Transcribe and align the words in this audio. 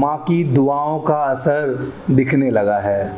माँ 0.00 0.16
की 0.18 0.44
दुआओं 0.44 1.00
का 1.00 1.14
असर 1.14 1.92
दिखने 2.10 2.50
लगा 2.50 2.78
है। 2.78 3.12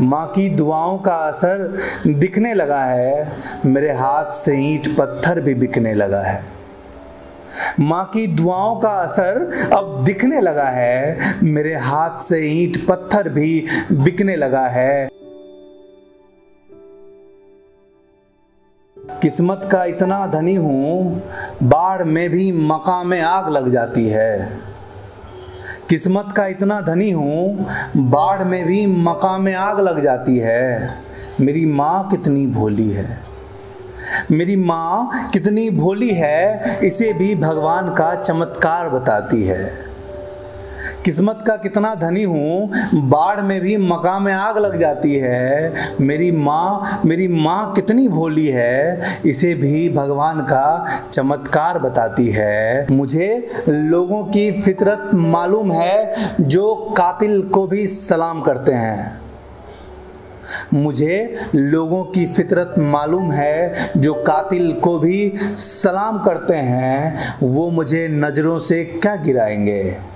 माँ 0.00 0.26
की 0.26 0.48
दुआओं 0.48 0.98
का 0.98 1.14
असर 1.14 1.78
दिखने 2.06 2.54
लगा 2.54 2.82
है। 2.84 3.32
मेरे 3.66 3.92
हाथ 3.92 4.30
से 4.30 4.56
ईंट 4.56 4.88
पत्थर 4.98 5.40
भी 5.40 5.54
बिकने 5.54 5.94
लगा 5.94 6.20
है। 6.20 6.44
माँ 7.80 8.04
की 8.04 8.26
दुआओं 8.26 8.76
का 8.76 8.88
असर 8.88 9.40
अब 9.72 10.04
दिखने 10.04 10.40
लगा 10.40 10.68
है। 10.68 11.18
मेरे 11.42 11.74
हाथ 11.74 12.16
से 12.16 12.40
ईंट 12.40 12.86
पत्थर 12.88 13.28
भी 13.28 13.66
बिकने 13.92 14.36
लगा 14.36 14.66
है। 14.68 15.08
किस्मत 19.22 19.68
का 19.72 19.84
इतना 19.84 20.26
धनी 20.26 20.54
हूँ, 20.54 21.22
बाढ़ 21.62 22.02
में 22.02 22.30
भी 22.30 22.52
मकाम 22.52 23.06
में 23.06 23.20
आग 23.20 23.48
लग 23.48 23.68
जाती 23.68 24.08
है। 24.08 24.75
किस्मत 25.88 26.34
का 26.36 26.46
इतना 26.46 26.80
धनी 26.80 27.10
हूँ, 27.10 27.66
बाढ़ 27.96 28.44
में 28.44 28.66
भी 28.66 28.86
मकाम 28.86 29.42
में 29.42 29.54
आग 29.54 29.80
लग 29.80 30.00
जाती 30.00 30.38
है। 30.38 30.98
मेरी 31.40 31.66
माँ 31.66 32.08
कितनी 32.08 32.46
भोली 32.46 32.90
है। 32.90 33.18
मेरी 34.30 34.56
माँ 34.56 35.30
कितनी 35.32 35.70
भोली 35.70 36.10
है, 36.10 36.78
इसे 36.84 37.12
भी 37.12 37.34
भगवान 37.34 37.94
का 37.94 38.14
चमत्कार 38.14 38.88
बताती 38.88 39.42
है। 39.42 39.95
किस्मत 41.04 41.44
का 41.46 41.56
कितना 41.56 41.94
धनी 41.94 42.22
हूँ, 42.22 42.70
बाढ़ 42.94 43.40
में 43.40 43.60
भी 43.60 43.76
मकाम 43.76 44.22
में 44.22 44.32
आग 44.32 44.58
लग 44.58 44.76
जाती 44.76 45.14
है। 45.14 45.74
मेरी 46.00 46.32
माँ 46.32 47.00
मेरी 47.04 47.28
माँ 47.28 47.72
कितनी 47.72 48.08
भोली 48.08 48.46
है, 48.46 49.00
इसे 49.26 49.54
भी 49.54 49.88
भगवान 49.88 50.40
का 50.40 50.86
चमत्कार 51.12 51.78
बताती 51.78 52.28
है। 52.28 52.86
मुझे 52.90 53.50
लोगों 53.68 54.24
की 54.24 54.62
फितरत 54.62 55.10
मालूम 55.14 55.72
है, 55.72 56.14
जो 56.40 56.74
कातिल 56.74 57.42
को 57.42 57.66
भी 57.66 57.86
सलाम 57.86 58.40
करते 58.40 58.72
हैं। 58.72 59.20
मुझे 60.74 61.36
लोगों 61.54 62.04
की 62.04 62.26
फितरत 62.26 62.74
मालूम 62.78 63.32
है, 63.32 63.72
जो 63.96 64.14
कातिल 64.14 64.72
को 64.72 64.98
भी 64.98 65.32
सलाम 65.54 66.18
करते 66.18 66.54
हैं, 66.54 67.16
वो 67.42 67.70
मुझे 67.70 68.08
नज़रों 68.08 68.58
से 68.58 68.84
क्या 68.84 69.16
गिराएँगे? 69.16 70.15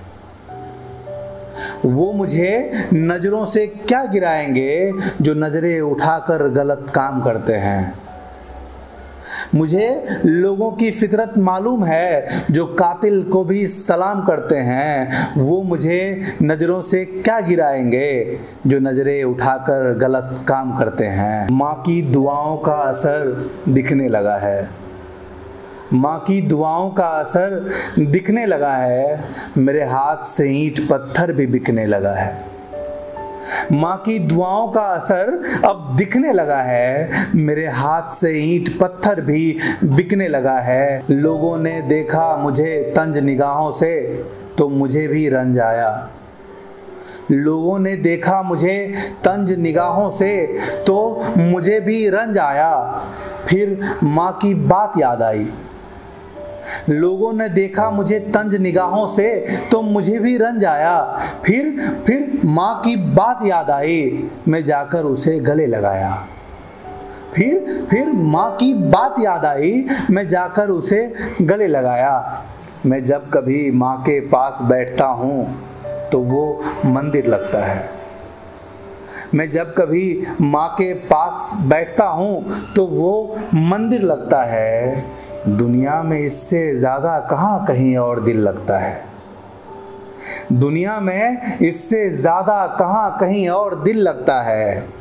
वो 1.84 2.12
मुझे 2.12 2.70
नज़रों 2.94 3.44
से 3.44 3.66
क्या 3.66 4.04
गिराएँगे 4.04 4.92
जो 5.20 5.34
नज़रें 5.34 5.80
उठाकर 5.80 6.48
गलत 6.48 6.86
काम 6.94 7.20
करते 7.20 7.52
हैं? 7.52 7.94
मुझे 9.54 10.04
लोगों 10.24 10.70
की 10.72 10.90
फितरत 10.90 11.34
मालूम 11.38 11.84
है 11.84 12.26
जो 12.50 12.64
कातिल 12.66 13.22
को 13.22 13.44
भी 13.44 13.66
सलाम 13.66 14.24
करते 14.24 14.56
हैं, 14.56 15.08
वो 15.36 15.62
मुझे 15.62 16.20
नज़रों 16.42 16.80
से 16.82 17.04
क्या 17.04 17.40
गिराएँगे 17.40 18.38
जो 18.66 18.80
नज़रें 18.80 19.24
उठाकर 19.24 19.94
गलत 19.94 20.44
काम 20.48 20.76
करते 20.76 21.04
हैं? 21.04 21.48
माँ 21.50 21.74
की 21.74 22.02
दुआओं 22.02 22.56
का 22.56 22.72
असर 22.72 23.50
दिखने 23.68 24.08
लगा 24.08 24.36
है। 24.36 24.80
माँ 25.92 26.19
की 26.19 26.41
दुआओं 26.41 26.91
का 26.91 27.06
असर 27.20 27.69
दिखने 27.98 28.44
लगा 28.46 28.72
है, 28.72 29.28
मेरे 29.58 29.84
हाथ 29.84 30.24
से 30.24 30.46
ईंट 30.48 30.80
पत्थर 30.88 31.33
भी 31.33 31.46
बिकने 31.46 31.86
लगा 31.86 32.12
है। 32.12 32.48
माँ 33.72 33.96
की 33.96 34.18
दुआओं 34.18 34.68
का 34.68 34.80
असर 34.80 35.33
अब 35.64 35.94
दिखने 35.98 36.33
लगा 36.33 36.61
है, 36.62 37.11
मेरे 37.34 37.66
हाथ 37.66 38.08
से 38.08 38.30
ईंट 38.34 38.68
पत्थर 38.78 39.20
भी 39.20 39.56
बिकने 39.84 40.28
लगा 40.28 40.58
है। 40.58 41.02
लोगों 41.11 41.56
ने 41.58 41.80
देखा 41.83 42.36
मुझे 42.36 42.92
तंज 42.96 43.18
निगाहों 43.18 43.70
से 43.72 43.96
तो 44.58 44.68
मुझे 44.68 45.06
भी 45.08 45.28
रंज 45.28 45.58
आया। 45.58 46.11
लोगों 47.30 47.78
ने 47.78 47.96
देखा 47.96 48.42
मुझे 48.42 48.92
तंज 49.24 49.52
निगाहों 49.58 50.11
से 50.11 50.33
तो 50.86 51.24
मुझे 51.36 51.80
भी 51.80 52.08
रंज 52.08 52.38
आया। 52.38 52.77
फिर 53.48 53.78
माँ 54.02 54.30
की 54.42 54.55
बात 54.55 54.92
याद 54.98 55.22
आई। 55.22 55.48
लोगों 56.88 57.32
ने 57.32 57.48
देखा 57.48 57.90
मुझे 57.90 58.18
तंज 58.30 58.54
निगाहों 58.54 59.06
से 59.06 59.28
तो 59.72 59.82
मुझे 59.82 60.18
भी 60.18 60.36
रंज 60.36 60.64
आया। 60.64 60.98
फिर 61.44 61.70
फिर 62.06 62.40
माँ 62.44 62.80
की 62.84 62.96
बात 62.96 63.40
याद 63.46 63.70
आई। 63.70 64.28
मैं 64.48 64.64
जाकर 64.64 65.04
उसे 65.04 65.38
गले 65.40 65.66
लगाया। 65.66 66.14
फिर 67.34 67.86
फिर 67.90 68.12
माँ 68.12 68.50
की 68.56 68.72
बात 68.74 69.14
याद 69.20 69.44
आई। 69.46 69.84
मैं 70.10 70.26
जाकर 70.28 70.68
उसे 70.68 71.02
गले 71.42 71.66
लगाया। 71.66 72.44
मैं 72.86 73.04
जब 73.04 73.30
कभी 73.30 73.70
माँ 73.70 73.96
के 74.00 74.20
पास 74.28 74.58
बैठता 74.62 75.06
हूँ 75.06 75.68
तो 76.12 76.18
वो 76.20 76.62
मंदिर 76.86 77.27
लगता 77.27 77.64
है। 77.64 77.88
मैं 79.34 79.48
जब 79.50 79.74
कभी 79.74 80.27
माँ 80.40 80.68
के 80.68 80.92
पास 81.06 81.50
बैठता 81.62 82.04
हूँ 82.04 82.72
तो 82.74 82.86
वो 82.86 83.38
मंदिर 83.54 84.02
लगता 84.02 84.42
है। 84.42 85.20
दुनिया 85.48 86.02
में 86.02 86.18
इससे 86.18 86.77
ज़्यादा 86.77 87.18
कहाँ 87.20 87.64
कहीं 87.64 87.96
और 87.96 88.20
दिल 88.24 88.39
लगता 88.39 88.78
है? 88.78 89.05
दुनिया 90.52 91.01
में 91.01 91.58
इससे 91.58 92.11
ज़्यादा 92.11 92.67
कहाँ 92.67 93.17
कहीं 93.20 93.48
और 93.48 93.83
दिल 93.83 93.98
लगता 93.98 94.40
है? 94.42 95.01